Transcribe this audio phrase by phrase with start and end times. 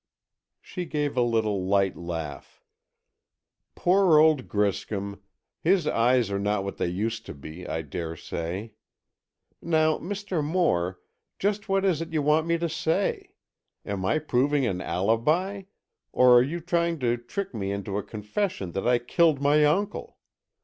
[0.61, 2.59] She gave a little light laugh.
[3.75, 5.21] "Poor old Griscom.
[5.59, 8.71] His eyes are not what they used to be, I daresay.
[9.61, 10.43] Now, Mr.
[10.43, 10.99] Moore,
[11.37, 13.35] just what is it you want me to say?
[13.85, 15.65] Am I proving an alibi?
[16.11, 20.17] Or are you trying to trick me into a confession that I killed my uncle?